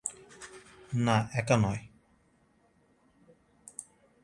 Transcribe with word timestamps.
না, 0.97 1.17
একা 1.33 1.55
নয়। 1.57 1.81